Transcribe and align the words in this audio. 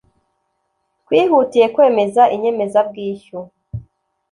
Twihutiye 1.05 1.65
kwemeza 1.73 2.23
inyemezabwishyu 2.35 3.39